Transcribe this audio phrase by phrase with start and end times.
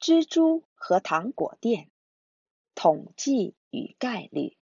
[0.00, 1.90] 蜘蛛和糖果店，
[2.76, 4.56] 统计与概率。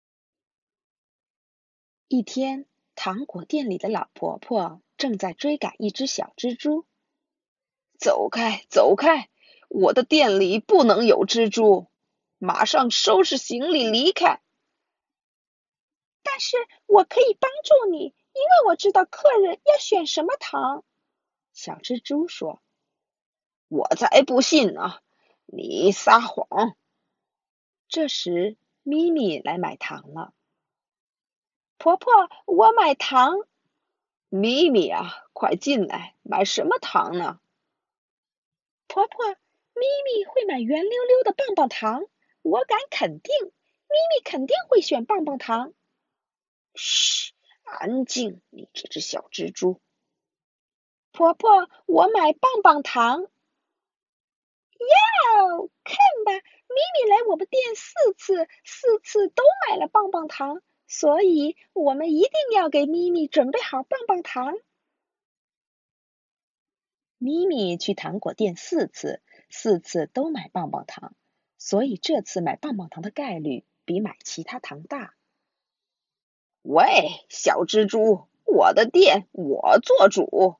[2.08, 6.86] 一天，糖果店里的老婆婆正在追赶一只小蜘蛛。
[7.98, 9.30] 走开，走开！
[9.70, 11.88] 我的店里不能有蜘蛛！
[12.38, 14.40] 马上收拾行李离开。
[16.22, 20.86] 但是我可以帮助你，因为我知道客人要选什么糖。
[21.54, 22.62] 小蜘蛛说
[23.68, 25.00] ：“我才不信呢！”
[25.56, 26.76] 你撒谎！
[27.88, 30.34] 这时，咪咪来买糖了。
[31.78, 32.12] 婆婆，
[32.48, 33.36] 我买糖。
[34.30, 37.40] 咪咪啊，快进来，买什么糖呢？
[38.88, 42.04] 婆婆，咪咪会买圆溜溜的棒棒糖，
[42.42, 45.72] 我敢肯定，咪咪肯定会选棒棒糖。
[46.74, 48.42] 嘘，安静！
[48.50, 49.80] 你这只小蜘蛛。
[51.12, 53.28] 婆婆，我买棒棒糖。
[54.80, 55.96] 哟，看
[56.26, 64.54] 吧，咪咪来我们店四次，四次都买了棒棒糖，所以我们一定要给咪咪准备好棒棒糖。
[67.18, 71.16] 咪咪去糖果店四次，四次都买棒棒糖，
[71.58, 75.16] 所以这次买棒棒糖的概率比买其他糖大。
[76.62, 76.86] 喂，
[77.30, 80.58] 小蜘蛛，我的店我做主。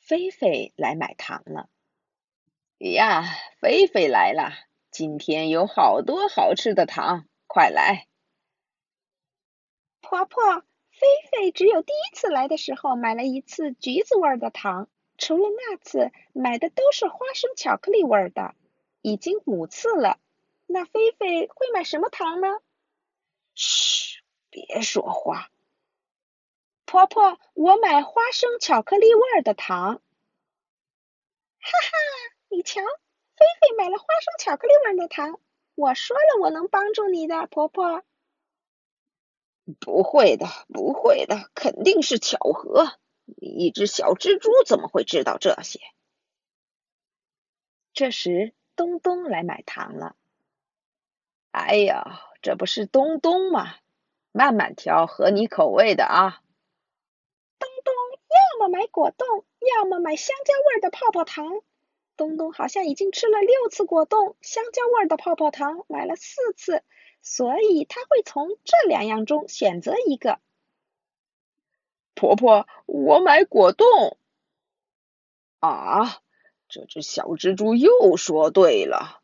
[0.00, 1.68] 菲菲来买糖了。
[2.78, 3.24] 呀，
[3.58, 4.52] 菲菲来了！
[4.90, 8.06] 今天有好多好吃的糖，快来！
[10.02, 10.60] 婆婆，
[10.90, 18.54] 菲菲只有第一次来的时候买了一次橘子味的糖，除了那次买的都是花生巧克力味的，
[19.00, 20.18] 已经五次了。
[20.66, 22.60] 那菲菲会买什么糖呢？
[23.54, 25.50] 嘘，别说话。
[26.84, 29.94] 婆婆，我买花生巧克力味的糖。
[29.94, 30.00] 哈
[31.58, 32.15] 哈。
[32.48, 35.40] 你瞧，菲菲买了花生巧克力味的糖。
[35.74, 38.02] 我说了，我能帮助你的，婆婆。
[39.80, 42.98] 不会的，不会的，肯定是巧合。
[43.24, 45.80] 你一只小蜘蛛怎么会知道这些？
[47.92, 50.14] 这时，东东来买糖了。
[51.50, 53.74] 哎呀，这不是东东吗？
[54.30, 56.42] 慢慢挑，合你口味的啊。
[57.58, 57.94] 东东
[58.28, 59.44] 要么买果冻，
[59.76, 61.60] 要么买香蕉味的泡泡糖。
[62.16, 66.82] 东东好像已经吃了六次果冻，香蕉味的泡泡糖买了四次，
[67.22, 70.40] 所以他会从这两样中选择一个。
[72.14, 74.16] 婆婆，我买果冻。
[75.60, 76.20] 啊，
[76.68, 79.22] 这只小蜘蛛又说对了。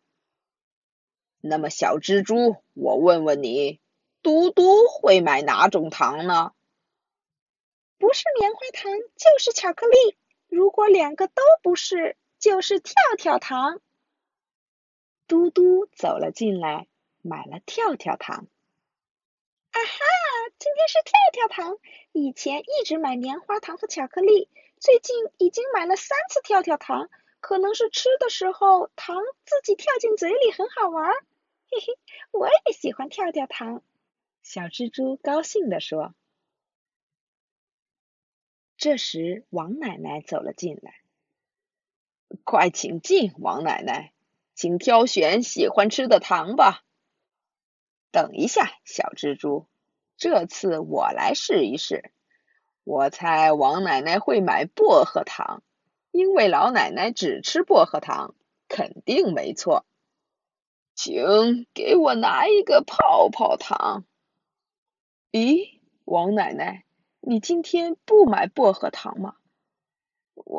[1.41, 3.81] 那么，小蜘蛛，我问问你，
[4.23, 6.53] 嘟嘟会买哪种糖呢？
[7.99, 10.17] 不是棉花糖，就是巧克力。
[10.49, 12.17] 如果两个都不是。
[12.43, 13.81] 就是跳跳糖。
[15.29, 16.89] 嘟嘟走了进来，
[17.23, 18.49] 买了跳跳糖。
[19.71, 20.05] 啊哈，
[20.59, 21.79] 今天是跳跳糖。
[22.11, 24.49] 以前一直买棉花糖和巧克力，
[24.81, 27.09] 最近已经买了三次跳跳糖。
[27.39, 31.13] 可能是吃的时候糖自己跳进嘴里很好玩。
[31.13, 31.99] 嘿嘿，
[32.33, 33.85] 我也喜欢跳跳糖。
[34.43, 36.13] 小蜘蛛高兴地说。
[38.77, 41.02] 这时，王奶奶走了进来。
[42.45, 44.13] 快请进，王奶奶，
[44.55, 46.83] 请挑选喜欢吃的糖吧。
[48.11, 49.67] 等一下，小蜘蛛，
[50.17, 52.13] 这次我来试一试。
[52.85, 55.63] 我猜王奶奶会买薄荷糖，
[56.11, 58.35] 因为老奶奶只吃薄荷糖，
[58.69, 59.87] 肯定没错。
[60.95, 64.05] 请给我拿一个泡泡糖。
[65.31, 66.85] 咦，王奶奶，
[67.21, 69.37] 你今天不买薄荷糖吗？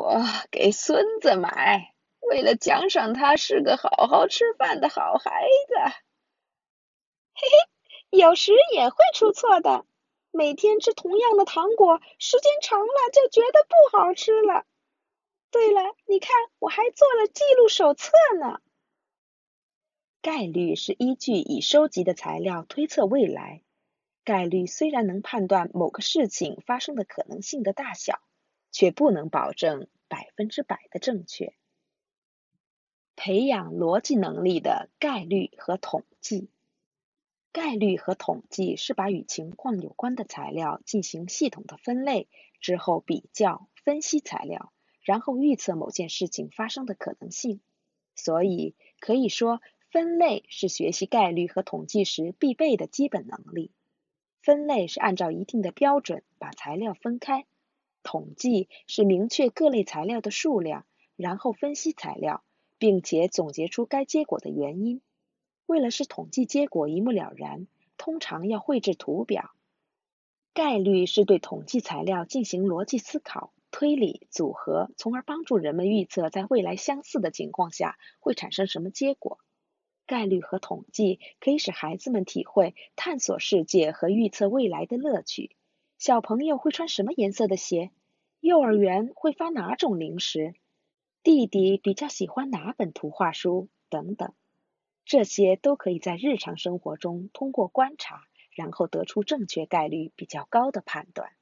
[0.04, 5.74] 我给孙子买，为了奖赏他是个好好吃饭的好孩子。
[7.32, 9.86] 嘿嘿，有时也会出错的。
[10.30, 14.66] 每天吃同样的糖果，时间长了就觉得不好吃了。
[15.50, 18.60] 对了，你看，我还做了记录手册呢。
[20.20, 23.62] 概率是依据已收集的材料推测未来。
[24.22, 28.20] 概率虽然能判断某个事情发生的可能性的大小。
[28.74, 31.54] 却不能保证百分之百的正确。
[33.14, 36.50] 培养逻辑能力的概率和统计，
[37.52, 42.26] 概率和统计是把与情况有关的材料进行系统的分类
[42.60, 44.72] 之后比较分析材料，
[45.02, 47.60] 然后预测某件事情发生的可能性。
[48.16, 49.62] 所以可以说，
[49.92, 53.70] 分类是学习概率和统计时必备的基本能力。
[54.42, 57.46] 分类是按照一定的标准把材料分开。
[58.04, 60.86] 统计是明确各类材料的数量，
[61.16, 62.44] 然后分析材料，
[62.78, 63.02] 并。
[63.02, 65.00] 且总结出该结果的原因。
[65.66, 67.66] 为了使统计结果一目了然，
[67.96, 69.50] 通常要绘制图表。
[70.52, 79.38] 概率是对统计材料进行逻辑思考、推理、组合，从而帮助人们预测在未来相似的情况下会产生什么结果。
[80.06, 85.56] 概率和统计可以使孩子们体会探索世界和预测未来的乐趣。
[86.06, 87.90] 小朋友会穿什么颜色的鞋？
[88.38, 90.52] 幼儿园会发哪种零食？
[91.22, 93.70] 弟弟比较喜欢哪本图画书？
[93.88, 94.34] 等等，
[95.06, 98.20] 这些都可以在日常生活中通过观察。
[98.50, 101.32] 然后得出正确概率比较高的判断。